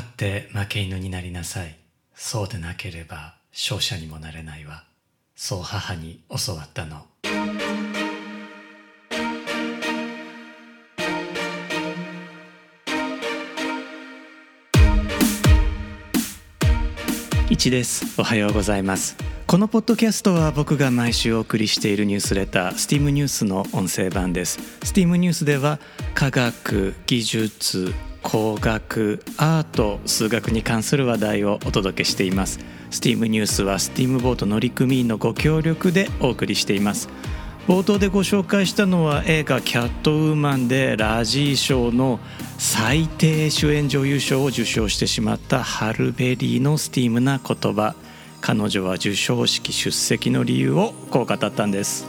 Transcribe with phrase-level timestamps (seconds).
[0.00, 1.76] って負け犬になりなさい。
[2.14, 4.84] そうでなければ勝者にもなれないわ。
[5.34, 7.06] そう母に教わったの。
[17.60, 25.78] 一ですおはようございますこのポッドキャストは僕が毎週お送りしているニュースレター STEAM ニュースの音声版です STEAM ニュースでは
[26.14, 27.92] 科学技術
[28.30, 32.60] 工学アート数学に関する話題をお届けしています。
[32.92, 37.08] STEAM ニュースは STEAM ボート乗組員のご協力でお送りしています。
[37.66, 42.20] 冒頭でご紹介したのは映画「キャットウーマン」でラジー賞の
[42.56, 47.96] 最低主演女優賞を受賞してしまったハルベリーのスティームな言葉。
[48.40, 52.06] 彼女は授賞式出席の理由をこう語ったんです。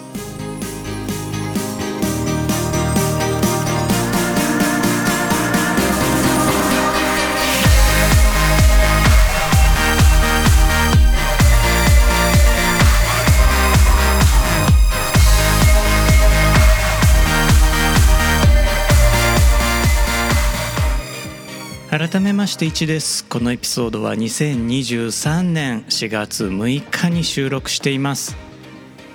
[22.11, 23.23] 改めまして1です。
[23.23, 28.35] このエピソードは2023年4月6日に収録しています。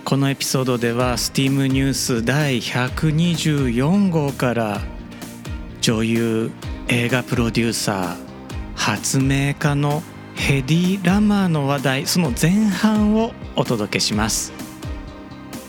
[0.07, 4.81] このエピソードでは STEAM ニュース第124号から
[5.83, 6.51] 女優
[6.89, 8.17] 映画プロデューサー
[8.75, 10.03] 発明家の
[10.35, 14.55] ヘディ・ラマーの話題その前半をお届けします。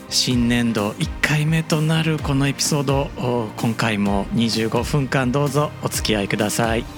[0.08, 3.10] 新年度1回目となるこのエピソード
[3.58, 6.97] 今回も25分間どうぞお付き合いください。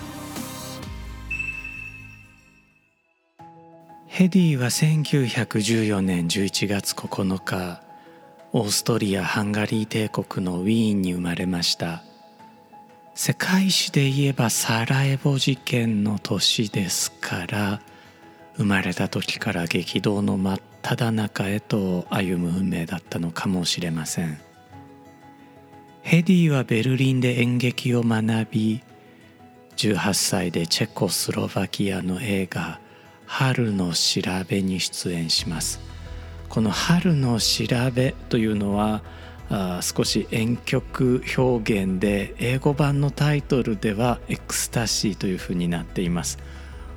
[4.20, 7.82] ヘディは1914年11月9日
[8.52, 12.04] オーストリア・ハンガリー帝国のウィーンに生まれました。
[13.16, 17.80] 世界史で言えばサラエボ事件の年ですから
[18.58, 24.38] 生まれた時から激動の真っ只中へと歩む運命だったのかもしれません。
[26.02, 28.84] ヘディはベルリンで演劇を学び
[29.78, 32.82] 18歳でチェコスロバキアの映画
[33.32, 35.80] 春の調べに出演します。
[36.50, 39.04] この春の調べというのは
[39.52, 46.40] あ少し婉曲表現で英語版のタイトルではエクスタシーというふうになっています。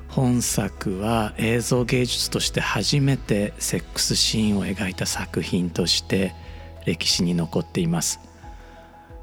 [0.09, 6.33] 本作は映像芸術として初めてセックスシーンを描いた作品として
[6.85, 8.19] 歴史に残っています。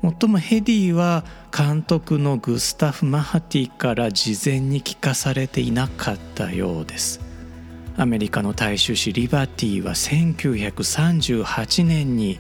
[0.03, 1.25] もっともヘディは
[1.57, 7.21] 監督のグスタフ・マハティから事前に聞かされていなかったようです。
[7.99, 12.39] アメリカの大衆紙リバティは1938年に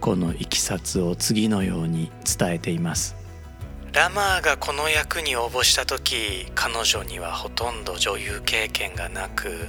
[0.00, 3.16] このいきさつを次のように伝えています。
[3.94, 9.66] ラマーがこの役に応募した時彼女にはほとんど女優経験がなく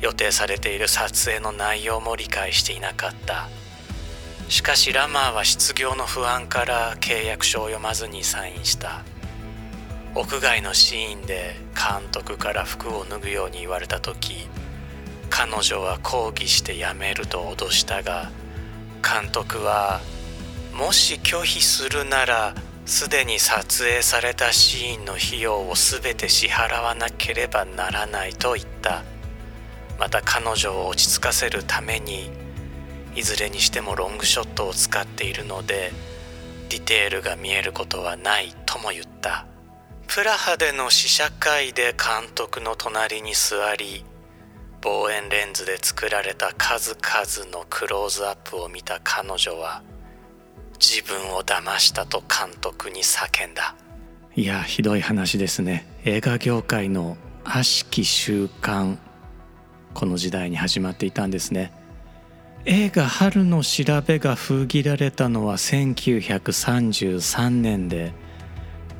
[0.00, 3.48] 予定されている撮影の内容も理解していなかった。
[4.50, 9.04] しかしラマーは失業の不安から契約書を読まずにサインした。
[10.16, 14.48] 屋外のシーンで監督から服を脱ぐように言われた時
[15.30, 18.32] 彼女は抗議して辞めると脅したが
[19.04, 20.00] 監督は
[20.74, 22.56] もし拒否するなら
[22.86, 29.04] すでに撮影されたシーンの費用を全て支払わなければならないと言った。
[29.96, 32.30] また彼女を落ち着かせるために
[33.14, 35.92] いずれにしてもロングショットを使っているので
[36.68, 39.46] ディテールが見えることはないとも言った。
[40.06, 44.04] プラハでの試写会で監督の隣に座り
[44.82, 49.82] 望遠レンズで作られた数々のクローズアップを見た彼女は
[50.80, 53.76] 自分を騙したと監督に叫んだ。
[54.34, 55.86] いやひどい話ですね。
[56.04, 58.96] 映画業界の悪しき習慣
[59.94, 61.72] この時代に始まっていたんですね。
[62.66, 68.12] 映画「春の調べ」が封切られたのは1933年で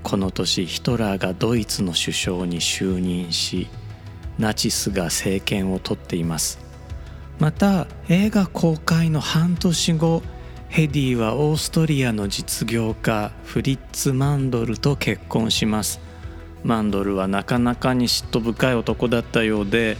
[0.03, 3.69] この年ヒトラーがドイツの首相に就任し
[4.39, 6.59] ナチスが政権を取っています。
[7.39, 10.23] また映画公開の半年後
[10.69, 16.01] ヘディはオーストリアの実業家フリッツ・マンドルと結婚します。
[16.65, 19.99] マンドルはなかなかに嫉妬深い男だったようで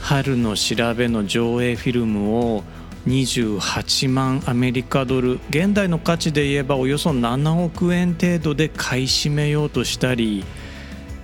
[0.00, 2.64] 春の調べの上映フィルムを
[3.06, 5.40] 28万アメリカドル。
[5.50, 10.44] 現代の価値で言えばおよそ7億円程度で買い占めようとしたり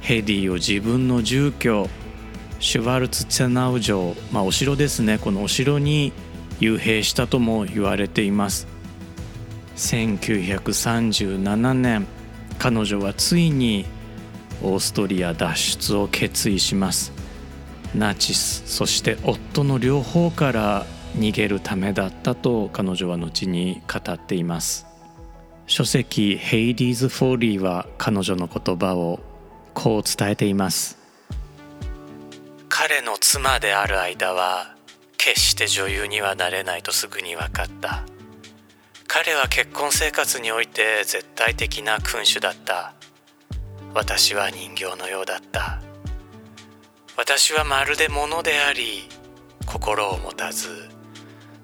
[0.00, 1.88] ヘディを自分の住居
[2.60, 5.18] シュワルツ・ツェナウ城、まあ、お城ですね。
[5.18, 6.12] このお城に
[6.60, 8.66] 幽閉したとも言われています。
[9.76, 12.08] 1937年
[12.58, 13.86] 彼女はついに
[14.60, 17.12] オーストリア脱出を決意します。
[17.94, 20.84] ナチスそして夫の両方から
[21.18, 24.86] 逃げるためだったと彼女は後に語っています。
[25.66, 29.20] 書籍「Hedy's Folly」は彼女の言葉を
[29.74, 30.96] こう伝えています。
[32.68, 34.74] 彼の妻である間は
[35.16, 38.04] 決して女優にはなれないとすぐに分かった。
[39.06, 42.94] 彼は結婚生活において絶対的な君主だった。
[43.94, 45.82] 私は人形のようだった。
[47.16, 49.08] 私はまるで物であり
[49.66, 50.87] 心を持たず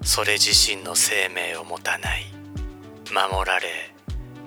[0.05, 2.25] それ自身の生命を持たない。
[3.11, 3.67] 守られ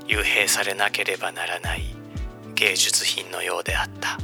[0.07, 1.83] 幽閉されなければならない
[2.55, 4.19] 芸術品のようであった。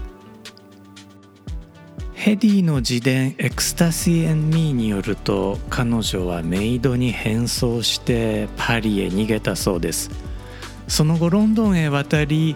[2.14, 10.10] ヘディの自伝「エクスタシー・エン・ミー」によると彼女はメイドに変装してパリへ逃げたそうです。
[10.86, 12.54] その後ロンドンへ渡り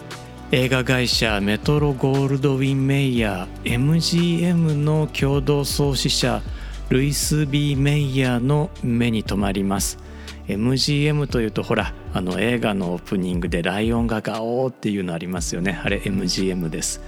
[0.51, 6.41] 映画会社メトロゴールドウィン・メイヤー MGM の共同創始者
[6.89, 9.99] ルイス・ビー・メイヤーの目に留まります。
[10.47, 15.79] MGM というとほらあの映画のオープニングでライオンがガオーっていうのありますよね。
[15.83, 17.01] あれ MGM です。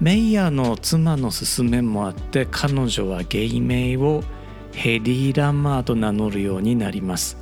[0.00, 4.24] メイヤーの妻の勧めもあって彼女は芸名を
[4.72, 7.36] ヘリー・ラマーと名乗るようになります。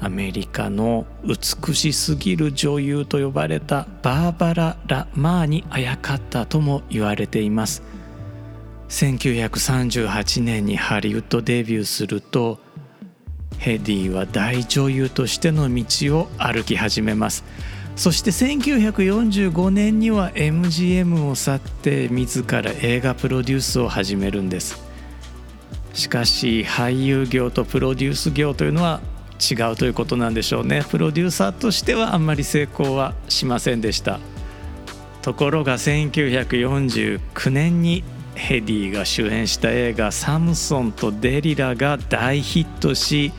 [0.00, 7.82] アメリカの美しすぎる女優と呼ばれたバーバラ・ラ・マーにあやかったとも言われています。
[8.94, 12.60] 1938年にハリウッドデビューすると
[13.58, 15.84] ヘディは大女優としての道
[16.16, 17.42] を歩き始めます。
[17.96, 24.80] そして1945年には MGM を去って自ら映画プロデュースを始めるんです。
[25.92, 29.00] しかし俳優業とプロデュース業というのは
[29.40, 30.84] 違うということなんでしょうね。
[30.88, 34.20] プロデューサーとしてはあんまり成功はしませんでした。
[35.22, 43.32] ところが1949年にヘディが主演した映画「サムソンとデリラ」が大ヒットし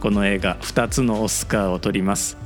[0.00, 2.36] この映画2つのオスカーを取ります。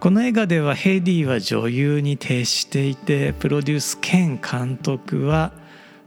[0.00, 5.52] この映画ではヘディは女優に徹していてプロデュース兼監督は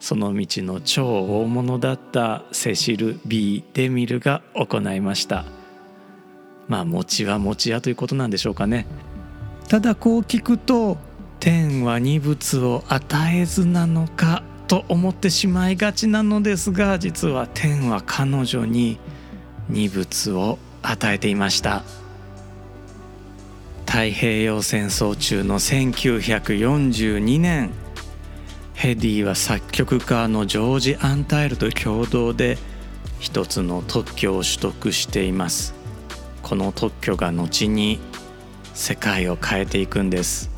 [0.01, 5.45] その道の超大物だったセシル・ B・ デミルが行いました。
[6.67, 8.85] まあ餅は餅屋ということなんでしょうかね。
[9.69, 10.97] ただこう聞くと
[11.39, 18.99] 天は二物を与えずなのかと思ってしまいがちなのですが実は天は彼女に
[19.69, 21.83] 二物を与えていました。
[23.85, 27.71] 太平洋戦争中の1942年
[28.73, 32.57] ヘディは作曲家のジョージ・アンタイルと共同で
[33.19, 35.73] 一つの特許を取得しています。
[36.43, 37.99] この特許が後に
[38.73, 40.54] 世界を変えていくんです。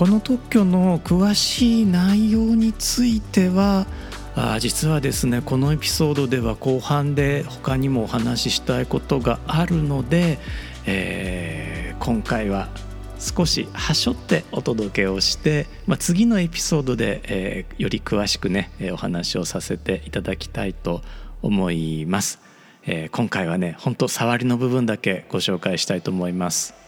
[0.00, 3.86] この特許の詳しい内容については
[4.34, 10.38] あ実はですねこのエピソードでは後半で他にもお話ししたいことがあるので、
[10.86, 12.70] えー、今回は
[13.18, 21.02] 少しはしょってお届けをして、まあ、次のエピソードで、えー、より詳しくねお話をさせていただきたいと
[21.42, 22.40] 思います。
[22.86, 26.80] えー、今回はね本当触りの部分だけご紹介したいと思います。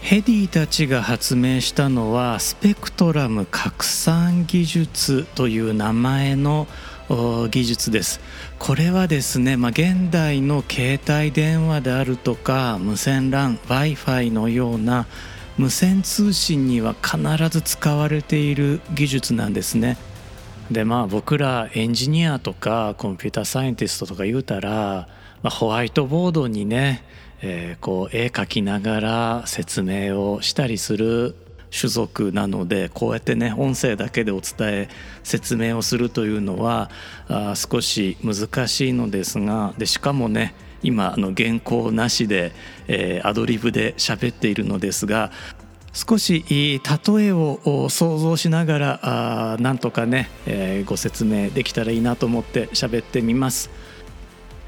[0.00, 6.66] ヘディたちが発明したのはスペクトラム拡散技術という名前の
[7.50, 8.20] 技術です。
[8.58, 15.06] これはですね、まあ、現代の携帯電話であるとか無線 LAN w i f i のような
[15.58, 17.18] 無線通信には必
[17.50, 19.96] ず使われている技術なんですね。
[20.70, 25.08] でまあ僕らエンジニアとかコンピューターサイエンティストとか言うたら、
[25.42, 27.02] まあ、ホワイトボードにね、
[27.42, 31.34] えー、こう絵描きながら説明をしたりする
[31.70, 34.88] 種族なのでこうやってね音声だけでお伝え
[35.22, 36.90] 説明をするというのは
[37.28, 42.52] あ少し難しいのですがでしかもね今あの原稿なしで、
[42.88, 45.30] えー、アドリブで喋っているのですが
[45.92, 46.80] 少し例
[47.24, 49.00] えを想像しながら
[49.54, 53.70] あなんとかね、えー、ご説明できたらいいなと思って喋ってみます。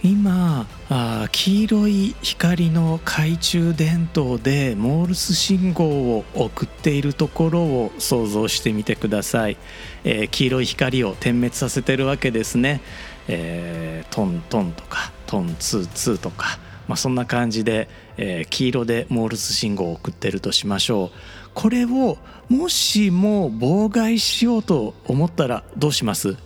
[0.04, 9.56] 今あ黄色い光の懐中電灯でモールス信号を送っているところを想像してみてください、
[10.02, 12.80] えー、黄色い光を点滅させてるわけですね、
[13.28, 21.18] えー、トントンとかトンツーツーとか、まあ、そんな感じで、えー、黄色でモールス信号を送ってるとしましょう。
[21.54, 22.18] これを
[22.48, 26.36] もしも妨害しようと思ったらどうします？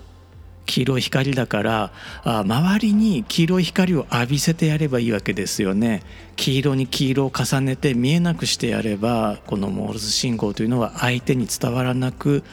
[0.67, 1.93] 黄色い光だから
[2.25, 6.03] あ周りに黄色い光を浴びせてやればいいわけですよね。
[6.37, 12.45] 黄色に黄色を重ねて見えなくしてやればこのモールス信号というのは相手に伝わらなく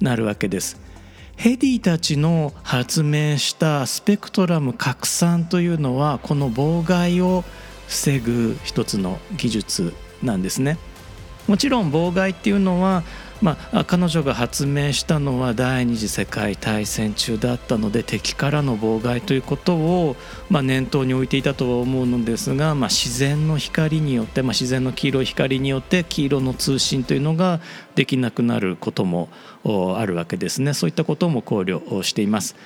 [0.00, 0.80] なるわけです。
[1.36, 7.44] ヘディたちの発明したスペクトラム拡散というのはこの妨害を
[7.88, 10.76] 防ぐ一つの技術なんですね。
[11.46, 13.02] もちろん妨害っていうのは
[13.40, 20.16] まあ、彼女が発明したのは第二次世界大戦中だったので敵からの妨害ということを、
[20.50, 27.60] まあ、念頭に置いていたとは思うのですが、まあ、自然の光によって、まあ、自然の黄色い光によって黄色の通信というのが
[27.94, 29.30] できなくなることも
[29.64, 32.56] あるわけですねそういったことも考慮しています。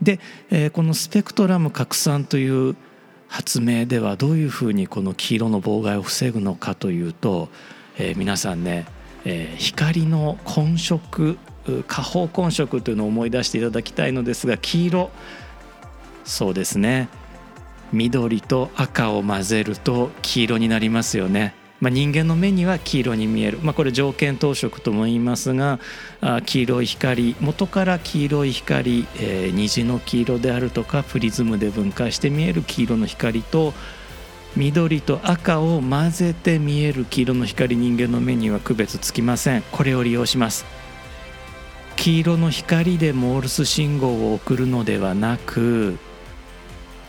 [0.00, 0.18] で、
[0.50, 2.76] えー、このスペクトラム拡散という
[3.28, 7.48] 発明ではどういうふうにこの黄色の妨害を防ぐのかというと、
[7.98, 8.84] えー、皆さんね
[9.24, 11.38] えー、光の混色
[11.86, 15.10] 下方混色というのを思い出していただきたいのですが黄色。
[16.24, 17.08] そうですね。
[17.92, 21.54] 緑と赤を混ぜると黄色になりますよね。
[21.80, 25.80] まあ、人間の目には黄色に見える、まあ、これ条件等色とも言いますが
[26.20, 33.74] あ黄色い光元から黄色い光、えー、虹の黄色であるとかプリズムで分解して見える黄色の光と
[34.56, 39.62] 緑と赤を混ぜて見える黄色の光人間の目には区別つきません。
[39.72, 40.66] これを利用します。
[41.96, 45.98] 黄色の光でモールス信号を送るのではなく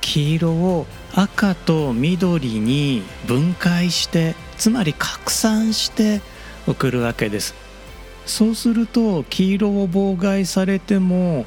[0.01, 0.85] 黄色を
[1.15, 6.21] 赤と緑に分解してつまり拡散して
[6.67, 7.55] 送るわけです。
[8.25, 11.45] そうすると黄色を妨害されても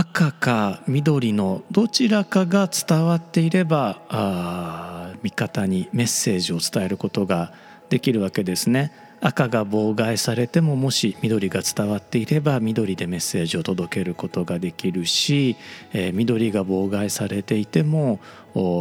[0.00, 7.52] 赤か緑のどちらかが伝わっていればあ味方にメッセージを伝えることが
[7.88, 8.92] できるわけですね。
[9.20, 15.56] 赤が妨害されてももし緑が伝わっていれば緑でメッセージを届けることができるし、
[15.92, 18.20] えー、緑が妨害されていても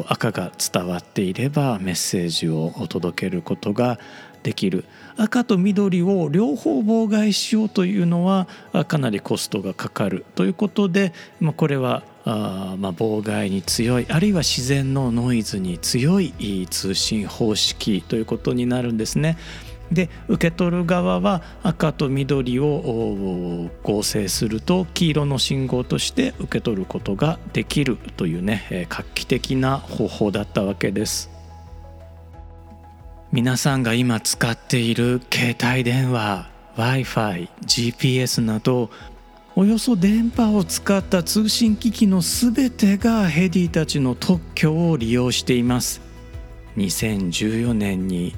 [0.07, 3.97] 赤が伝わっていればメッセージを届けることが
[4.47, 4.85] できる
[5.17, 8.47] 赤と緑を両方妨害しようというのは
[8.87, 11.11] かなりコストがかかるということで、
[11.41, 19.37] まあ、これはあまあ妨害に強いあるいは自然のノイズに強い通信方式ということになるんですね。
[19.91, 31.36] で受け取る側は赤と緑を合成すると黄色の信号として受け取ることができるというね画期的な方法だったわけです。
[33.29, 38.89] 皆さんが今使っている携帯電話 Wi-Fi、GPS など
[39.55, 45.99] およそ電波を使った通信機器のすべてがヘディたちの特許を利用しています。
[46.77, 48.33] 2014年に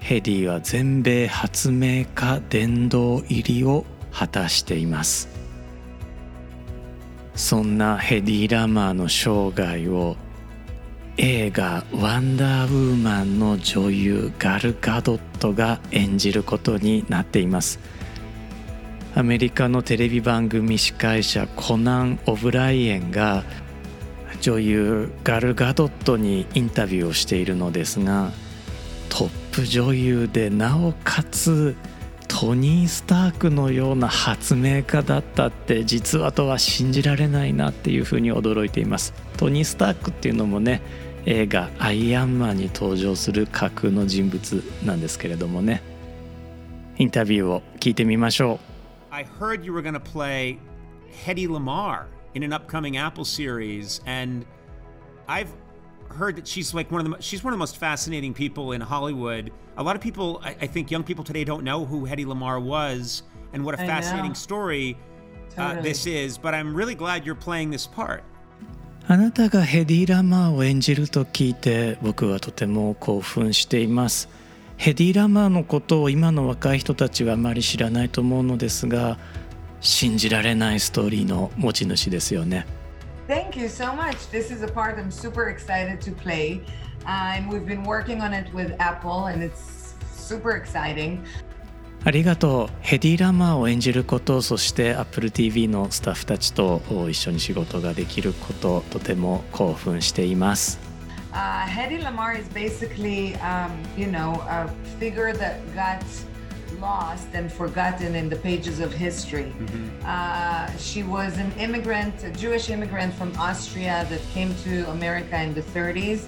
[0.00, 5.28] ヘディは全米発明家殿堂入りを果たしています。
[7.34, 10.16] そんなヘディ・ラマーの生涯を
[11.20, 17.80] 映画「ワンダーウーマン」の女優ガル・ガドットが演じることになっています。
[19.16, 23.42] アメリカのテレビ番組司会者コナン・オブライエンが
[24.40, 28.30] 女優ガル・ガドットにインタビューをしているのですが
[29.08, 31.74] トップ女優でなおかつ
[32.28, 39.14] トニー・スタークのような発明家だったって実はとは信じられないなっていうふうに驚いています。
[39.36, 40.80] トニー・スタークっていうのもね
[41.25, 45.81] 映画「アイアンマン」に登場する架空の人物なんですけれどもね
[46.97, 48.59] インタビューを聞いてみましょ
[49.11, 50.57] う I heard you were going to play
[51.25, 54.45] Hedy Lamar in an upcoming Apple series and
[55.27, 55.47] I've
[56.09, 58.81] heard that she's like one of the she's one of the most fascinating people in
[58.81, 59.51] Hollywood.
[59.77, 62.59] A lot of people, I, I think, young people today don't know who Hedy Lamar
[62.59, 63.23] was
[63.53, 64.97] and what a fascinating story
[65.57, 65.89] uh, totally.
[65.89, 66.37] this is.
[66.37, 68.23] But I'm really glad you're playing this part.
[69.10, 74.28] あなたがヘディ・ラマーを演じると聞いて僕はとても興奮しています
[74.76, 79.16] ヘディ・ラマーのことを今の若い人たちはあまり知らないと思うのですが
[79.80, 82.66] 信じられないストーリーの持ち主ですよね
[83.28, 84.30] Thank you so much.
[84.30, 86.60] This is a part I'm super excited to play.
[87.06, 91.24] And we've been working on it with Apple and it's super exciting.
[92.08, 100.78] ありがとうヘディ・ラマーを演じることそして AppleTV のスタッフたちと一緒に仕事ができることとても興奮しています。
[101.34, 106.02] Uh, Hedy Lamar is basically, um, you know, a figure that got
[106.80, 109.52] lost and forgotten in the pages of history.
[109.52, 110.00] Mm-hmm.
[110.06, 115.52] Uh, she was an immigrant, a Jewish immigrant from Austria that came to America in
[115.52, 116.24] the 30s,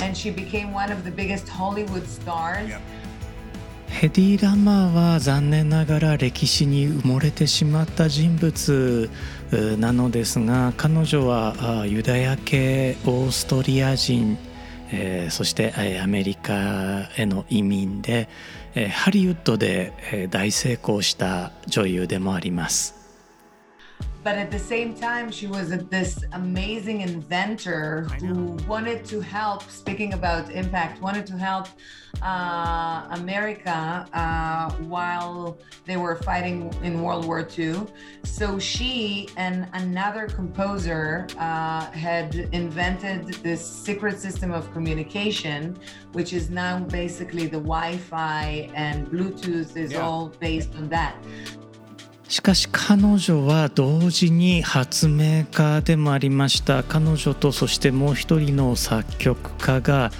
[0.00, 2.70] and she became one of the biggest Hollywood stars.
[2.70, 2.80] Yep.
[3.88, 9.10] ヘディ・ラマーは残念ながら歴史に埋もれてしまった人物
[9.78, 14.38] なのですが彼女はユダヤ系オーストリア人
[15.30, 18.28] そしてアメリカへの移民で
[18.92, 22.97] ハリウッドで大成功した女優でもあります。
[24.28, 30.50] But at the same time she was this amazing inventor who wanted to help speaking about
[30.50, 31.66] impact wanted to help
[32.20, 35.56] uh, america uh, while
[35.86, 37.74] they were fighting in world war ii
[38.22, 45.74] so she and another composer uh, had invented this secret system of communication
[46.12, 50.02] which is now basically the wi-fi and bluetooth is yeah.
[50.02, 51.16] all based on that
[52.28, 56.82] しかし彼女は同時に発明家でもありました。
[56.82, 60.12] 彼女とそしてもう一人の作曲家が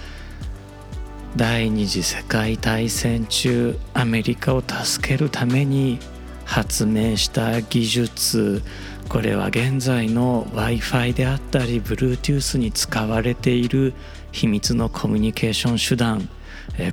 [1.36, 5.98] 第二次世界大戦中アメリカを助けるために
[6.46, 8.62] 発明した技術。
[9.10, 13.92] これは現在の w i f i であったり Bluetooth に使われている
[14.32, 16.26] 秘密のコミュニケーション手段。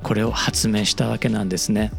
[0.04, 1.92] これを発明したわけなんですね。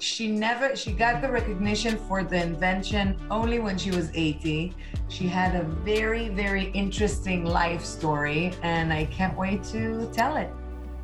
[0.00, 4.72] She never she got the recognition for the invention only when she was 80
[5.08, 10.48] she had a very very interesting life story and i can't wait to tell it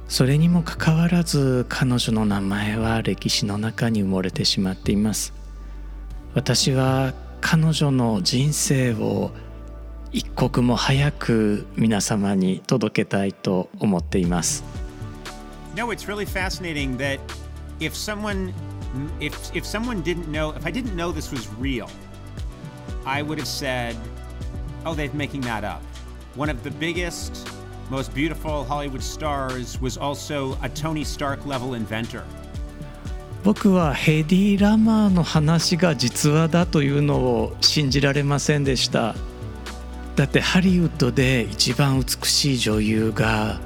[0.08, 5.32] それにもかかわらず彼女の名前は歴史の中に埋もれてしまっています
[6.34, 9.30] 私は彼女の人生を
[10.12, 14.64] 一刻も早く皆様に届けたいと思っています。
[15.76, 17.20] No, it's really fascinating that
[17.80, 18.54] if someone
[19.21, 21.88] if if someone didn't know, if I didn't know this was real,
[23.05, 23.97] I would have said,
[24.85, 25.83] "Oh, they're making that up."
[26.35, 27.49] One of the biggest,
[27.90, 32.25] most beautiful Hollywood stars was also a Tony Stark level inventor.
[33.47, 39.14] 僕はヘディ・ラマーの話が実話だというのを信じられませんでした
[40.16, 43.61] だってハリウッドで一番美しい女優が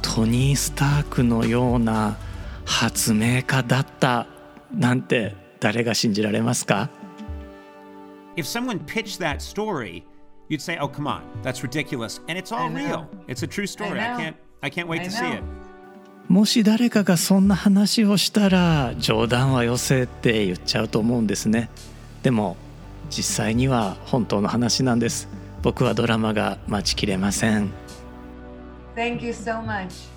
[0.00, 2.16] トニー・スタークのような
[2.64, 4.26] 発明家だった
[4.74, 6.90] なんて誰が信じられますか
[8.36, 10.04] If someone pitched that story,
[10.48, 13.06] you'd say, "Oh, come on, that's ridiculous," and it's all real.
[13.28, 14.00] It's a true story.
[14.00, 15.42] I, I can't, I can't wait to see it.
[16.28, 21.68] もし誰かがそんな話をしたら冗談はよせって言っちゃうと思うんですね
[22.22, 22.56] でも
[23.10, 25.28] 実際には本当の話なんです
[25.62, 27.70] 僕はドラマが待ちきれません
[28.96, 30.08] Thank you so much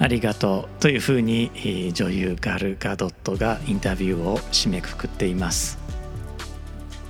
[0.00, 5.78] ありがとうというふうに女優ガル・ガドットがインタビューを締めくくっています。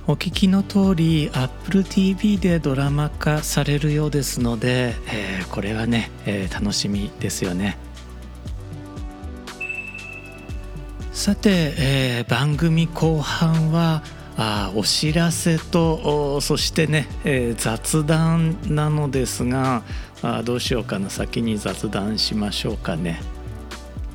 [0.07, 7.77] お聞きの通り Apple TV でドラマ化されるようですので、えー、これはね、えー、楽しみですよね。
[11.11, 14.01] さて、えー、番組後半は
[14.35, 19.83] あお知らせとそしてね、えー、雑談なのですが
[20.21, 23.21] あどうしようかな先に雑談しましょうかね。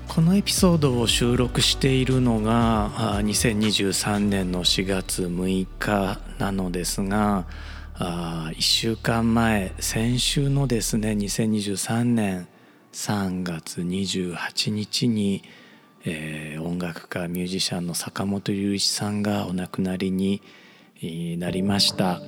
[0.09, 7.47] このエピソードを収録しているのが2023年の4月6日なのですが
[7.95, 12.47] あ1週間前先週のですね2023年
[12.93, 15.43] 3月28日に、
[16.05, 20.43] えー、音楽家ミュージシャンの坂本龍一さんがお亡くなりに
[21.39, 22.21] なりました。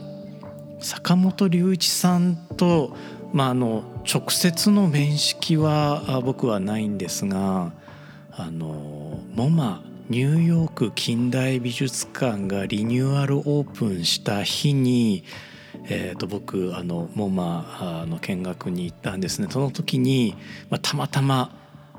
[0.80, 2.96] 坂本龍一さんと
[3.36, 7.74] まあ、あの直接の面識は僕はないんですが
[8.30, 15.22] あのモマニューヨーク近代美術館がリニューアルオープンした日に、
[15.90, 20.34] えー、と僕あのモマの見学に行ったんですねその時に、
[20.70, 21.54] まあ、たまたま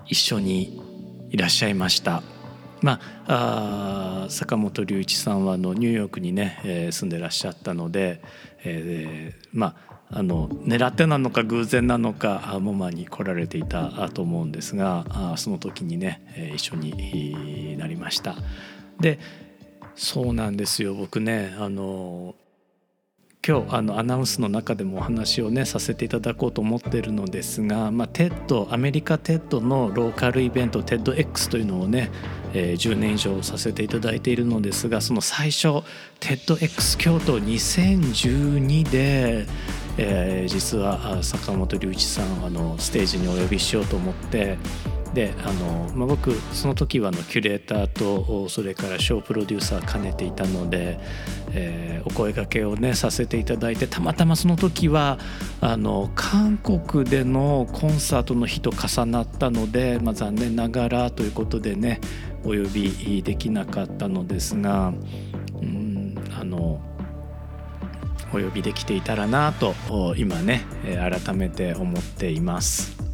[0.08, 0.82] 一緒に
[1.30, 2.24] いらっしゃいました。
[2.82, 8.22] まあ、あ坂本龍一さんはあのニューヨークにね、えー、住んでらっしゃったので、
[8.64, 18.36] えー、まああの狙ってなのか偶然なのかモマに来られていたと思うんですがその時にね一緒になりました。
[19.00, 19.20] で
[19.96, 22.36] そうなんですよ僕ねあの
[23.46, 32.12] 今日あのアナウンスの中でもお話をねさせていただこうと思ってるのですが、まあ、テッドアメリカテッドのローカルイベント TEDx というのをね、
[32.54, 35.68] えー、10年以上させていただいているのですがその最初
[36.20, 39.46] TEDx 京都2012で
[40.00, 44.58] えー、実は坂本龍一さんあのステージにお呼びしようと思って
[45.18, 51.00] であの、まあ、僕その時はのキュレーターとそれからショープロデューサー兼ねていたので、
[51.54, 55.18] えー、お声がけをねさせていただいてたまたまその時は
[55.60, 62.00] あの韓国でのコンサートの日と重なったので、まあ、残念ながらということでね
[62.44, 64.94] お呼びできなかったのですが
[65.60, 66.80] うんあの
[68.32, 69.74] お呼びできていたらなと
[70.16, 73.07] 今ね改めて思っています。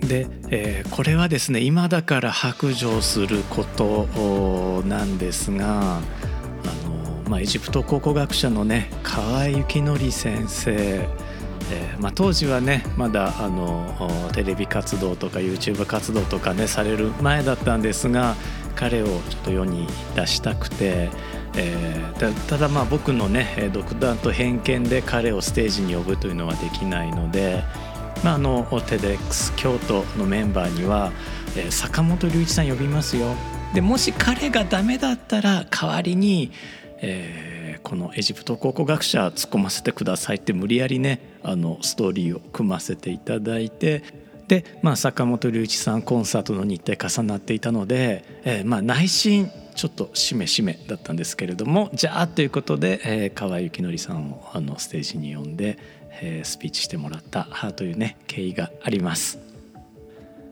[0.00, 6.00] で、えー、これはですね今だから白状することなんですがあ
[6.86, 18.36] の、まあ、エジプト考古学者のね河合幸則先生、えーまあ、当時はねまだあのテレビ活動とか YouTube 活動とかねされる前だったんですが
[18.76, 21.10] 彼をちょっと世に出したくて。
[21.56, 27.64] えー、ただまあ僕のね独断と偏見で彼をステージに呼ぶというのはできないので、
[28.24, 31.12] まあ、あの TEDx 京都のメンバーには、
[31.56, 33.34] え、坂本龍一さん呼びますよ。
[33.74, 36.50] でもし彼がダメだったら代わりに、
[37.00, 44.02] えー、このエジプト考古学者突っ込ませてくださいって無理やりねあのストーリーを組ませていただいて
[44.48, 55.78] で、まあ、坂本龍一さんコンサートの日程重なっていたので、えー、まあ内心ちょっとしめしめだったんですけれどもじゃあということで、えー、河合幸則さんをあのステージに呼んで、
[56.20, 59.38] えー、スピーチしてもらったというね経緯があります。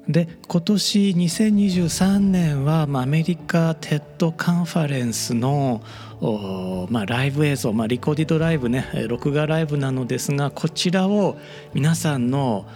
[0.08, 5.82] で今年2023年は、まあ、アメリカテッドカンファレンスの
[6.88, 11.36] まあ、ライブ映像、まあ、リコーディドライブね録画ライブなのですがこちらを
[11.74, 12.66] 皆さんの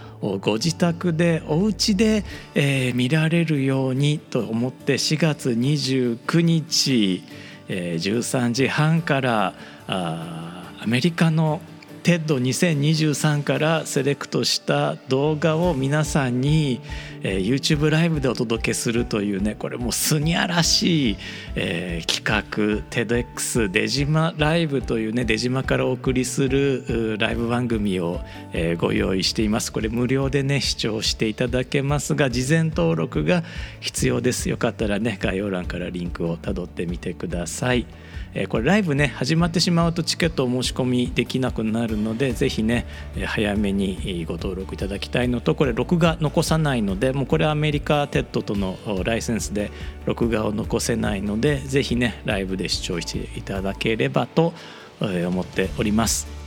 [0.43, 2.25] ご自宅でお家で、
[2.55, 7.25] えー、見られるようにと思って4月29日、
[7.69, 9.55] えー、13時半から
[9.87, 11.63] あアメリカの
[12.03, 16.81] TED2023 からセレクトした動画を皆さんに、
[17.23, 21.17] えー、YouTube ライブでお届けするというねこれもうすにゃらしい、
[21.55, 28.21] えー、企画 TEDx 出島ライブというね出島からお送りするライブ番組を、
[28.53, 33.45] えー、ご用意していますこれ無料でね視聴していただけますが事前登録が
[33.81, 37.87] 必要ですよかったらね概要欄からリンクをたどってみてください。
[38.35, 42.87] えこれライブね始まってしまうとチケットを申し込みできなくなるのでぜひね
[43.27, 49.71] 早めにご登録いただきたいのとこれ録画残さないのでもうこれアメリカテッドとのライセンスで
[50.07, 54.53] 録画を残せないのでぜひねライブで視聴していただければと
[55.01, 56.40] 思っております。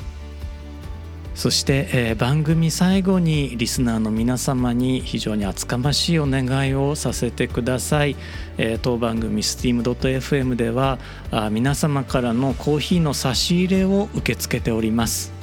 [1.35, 8.15] そして、えー、番組最後にリスナーの皆様に非常に厚かましいお願いをさせてください、
[8.57, 10.99] えー、当番組 steam.fm では
[11.31, 15.33] あ皆様からのコーヒーの差し入れを受け付けております。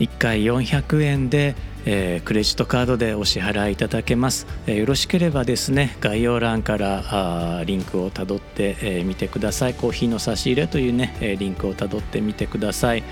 [0.00, 1.56] 1回400円で
[1.90, 9.74] えー、クレジットカードでお支払いいただけます、えー、よろしければですね概要欄からあリンクをたどってみ、えー、てください。
[9.74, 13.04] コーヒーの差し入れというね、えリンクをたどってみてください、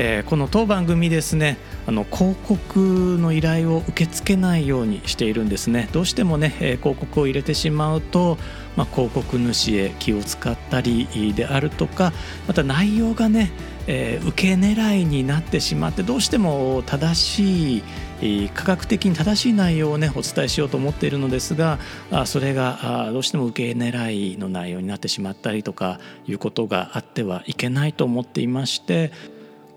[0.00, 5.88] えこの当番組ですねあの広告の依頼を受け付けないようにしているんですね。
[5.92, 8.38] どうしてもね、え広告を入れてしまうと、
[8.76, 12.12] まあ、広告主へ気を使ったりであるとか
[12.46, 13.50] また内容がね、
[13.88, 17.82] え受け狙いになってしまってどうしても正し
[18.22, 21.78] い科学的に正しい内容をねお伝えしようと思っているのですが
[22.26, 29.10] それがどうしても受け狙いの内容になってしまったりとかいうことがあってはいけないと思っていまして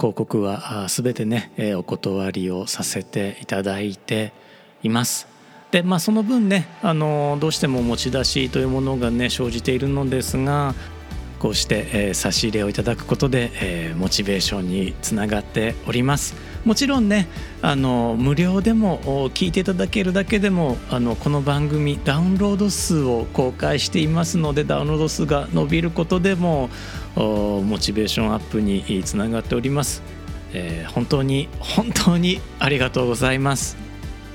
[0.02, 4.34] 広告は全てねお断りをさせていただいて
[4.82, 5.28] います。
[5.70, 10.74] でまあ、その分ねあのどうしても持ち出しというものがね生じているのですが
[11.42, 16.36] こうして、えー、差し入れをいただくことで、えー、モチベーションにつながっております。
[16.66, 17.28] もちろんね
[17.64, 26.70] あの無料でも聞いていただけるだけでもあのこの番組ダウンロード数を公開していますのでダウンロード数が伸びることでも
[27.16, 30.04] モチベーションアップにつながっております、
[30.54, 33.91] えー、本当に本当にありがとうございます。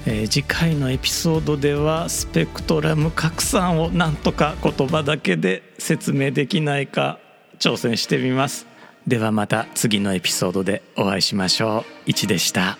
[0.09, 7.19] えー、次回のエピソードではスペクトラム拡散をなんとか言葉だけで説明できないか
[7.59, 8.67] 挑戦してみます
[9.07, 12.79] ではまた次のエピソードでお会いしましょう1でした。